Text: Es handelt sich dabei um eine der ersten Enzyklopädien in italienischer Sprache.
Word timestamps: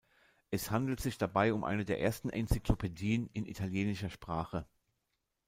Es 0.49 0.71
handelt 0.71 0.99
sich 0.99 1.19
dabei 1.19 1.53
um 1.53 1.63
eine 1.63 1.85
der 1.85 2.01
ersten 2.01 2.31
Enzyklopädien 2.31 3.27
in 3.33 3.45
italienischer 3.45 4.09
Sprache. 4.09 4.65